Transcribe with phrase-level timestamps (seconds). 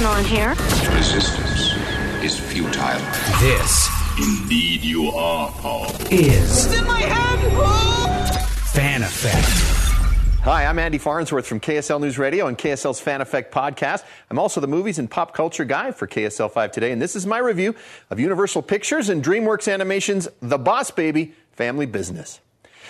[0.00, 0.50] Going on here?
[0.94, 1.74] Resistance
[2.22, 3.00] is futile.
[3.40, 5.90] This Indeed, you are, Paul.
[6.10, 7.40] is in my hand.
[7.40, 8.48] head.
[8.68, 10.44] Fan Effect.
[10.44, 14.04] Hi, I'm Andy Farnsworth from KSL News Radio and KSL's Fan Effect podcast.
[14.30, 17.26] I'm also the movies and pop culture guy for KSL 5 Today, and this is
[17.26, 17.74] my review
[18.10, 22.38] of Universal Pictures and DreamWorks Animation's The Boss Baby Family Business.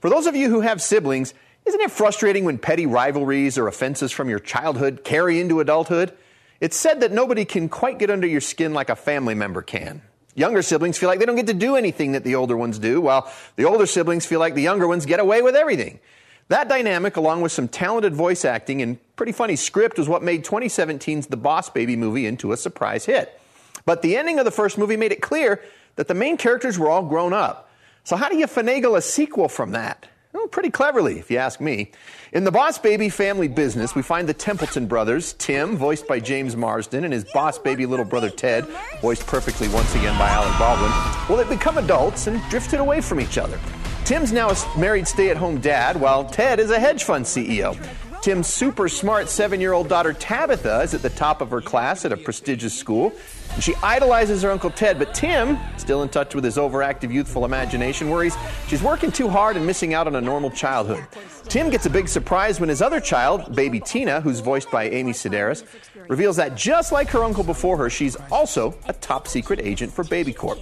[0.00, 1.32] For those of you who have siblings,
[1.64, 6.12] isn't it frustrating when petty rivalries or offenses from your childhood carry into adulthood?
[6.60, 10.02] It's said that nobody can quite get under your skin like a family member can.
[10.34, 13.00] Younger siblings feel like they don't get to do anything that the older ones do,
[13.00, 16.00] while the older siblings feel like the younger ones get away with everything.
[16.48, 20.44] That dynamic, along with some talented voice acting and pretty funny script, was what made
[20.44, 23.40] 2017's The Boss Baby movie into a surprise hit.
[23.86, 25.62] But the ending of the first movie made it clear
[25.96, 27.70] that the main characters were all grown up.
[28.04, 30.08] So, how do you finagle a sequel from that?
[30.32, 31.90] Well, pretty cleverly, if you ask me.
[32.32, 36.54] In the Boss Baby family business, we find the Templeton brothers, Tim, voiced by James
[36.54, 38.64] Marsden, and his boss baby little brother Ted,
[39.00, 40.90] voiced perfectly once again by Alec Baldwin.
[41.28, 43.58] Well, they become adults and drifted away from each other.
[44.04, 47.76] Tim's now a married stay at home dad, while Ted is a hedge fund CEO.
[48.22, 52.04] Tim's super smart seven year old daughter Tabitha is at the top of her class
[52.04, 53.14] at a prestigious school.
[53.54, 57.46] And she idolizes her Uncle Ted, but Tim, still in touch with his overactive youthful
[57.46, 58.36] imagination, worries
[58.68, 61.04] she's working too hard and missing out on a normal childhood.
[61.48, 65.12] Tim gets a big surprise when his other child, baby Tina, who's voiced by Amy
[65.12, 65.64] Sedaris,
[66.08, 70.04] reveals that just like her uncle before her, she's also a top secret agent for
[70.04, 70.58] Baby Corp.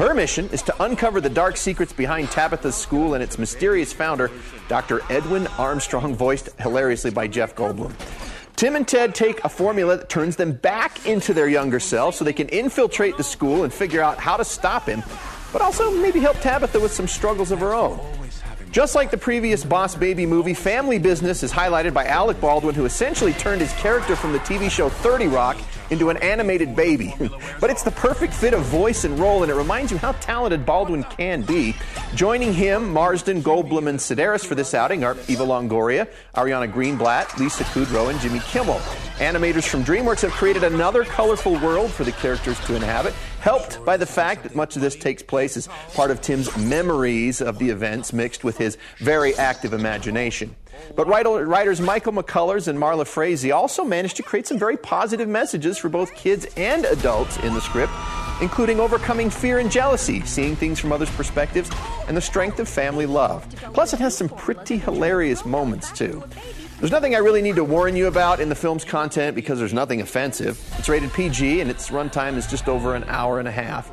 [0.00, 4.30] Her mission is to uncover the dark secrets behind Tabitha's school and its mysterious founder,
[4.66, 5.02] Dr.
[5.10, 7.92] Erwin Armstrong, voiced hilariously by Jeff Goldblum.
[8.56, 12.24] Tim and Ted take a formula that turns them back into their younger selves so
[12.24, 15.02] they can infiltrate the school and figure out how to stop him,
[15.52, 18.00] but also maybe help Tabitha with some struggles of her own.
[18.70, 22.86] Just like the previous Boss Baby movie, Family Business is highlighted by Alec Baldwin, who
[22.86, 25.58] essentially turned his character from the TV show 30 Rock
[25.90, 27.14] into an animated baby.
[27.60, 30.64] but it's the perfect fit of voice and role, and it reminds you how talented
[30.64, 31.74] Baldwin can be.
[32.14, 37.64] Joining him, Marsden, Goldblum, and Sedaris for this outing are Eva Longoria, Ariana Greenblatt, Lisa
[37.64, 38.80] Kudrow, and Jimmy Kimmel.
[39.18, 43.96] Animators from DreamWorks have created another colorful world for the characters to inhabit, helped by
[43.96, 47.68] the fact that much of this takes place as part of Tim's memories of the
[47.68, 50.54] events mixed with his very active imagination.
[50.96, 55.78] But writers Michael McCullers and Marla Frazee also managed to create some very positive messages
[55.78, 57.92] for both kids and adults in the script,
[58.40, 61.70] including overcoming fear and jealousy, seeing things from others' perspectives,
[62.08, 63.46] and the strength of family love.
[63.74, 66.24] Plus, it has some pretty hilarious moments, too.
[66.78, 69.74] There's nothing I really need to warn you about in the film's content because there's
[69.74, 70.58] nothing offensive.
[70.78, 73.92] It's rated PG and its runtime is just over an hour and a half.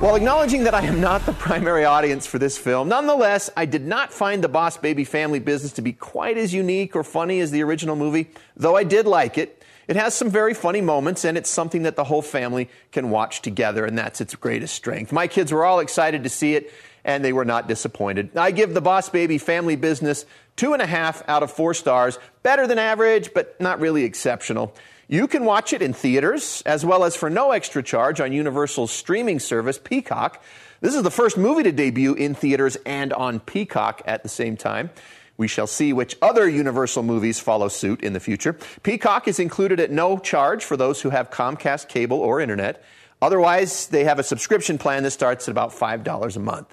[0.00, 3.86] While acknowledging that I am not the primary audience for this film, nonetheless, I did
[3.86, 7.50] not find the Boss Baby family business to be quite as unique or funny as
[7.50, 9.62] the original movie, though I did like it.
[9.88, 13.42] It has some very funny moments, and it's something that the whole family can watch
[13.42, 15.12] together, and that's its greatest strength.
[15.12, 16.72] My kids were all excited to see it,
[17.04, 18.34] and they were not disappointed.
[18.38, 20.24] I give the Boss Baby family business
[20.56, 24.74] two and a half out of four stars, better than average, but not really exceptional.
[25.12, 28.92] You can watch it in theaters, as well as for no extra charge on Universal's
[28.92, 30.40] streaming service, Peacock.
[30.82, 34.56] This is the first movie to debut in theaters and on Peacock at the same
[34.56, 34.90] time.
[35.36, 38.56] We shall see which other Universal movies follow suit in the future.
[38.84, 42.80] Peacock is included at no charge for those who have Comcast cable or internet.
[43.20, 46.72] Otherwise, they have a subscription plan that starts at about $5 a month.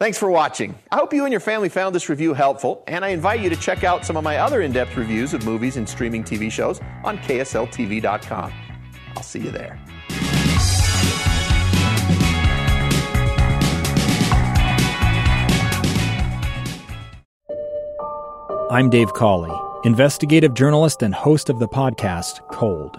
[0.00, 0.76] Thanks for watching.
[0.90, 3.56] I hope you and your family found this review helpful, and I invite you to
[3.56, 6.80] check out some of my other in depth reviews of movies and streaming TV shows
[7.04, 8.52] on KSLTV.com.
[9.16, 9.80] I'll see you there.
[18.70, 22.98] I'm Dave Cawley, investigative journalist and host of the podcast Cold.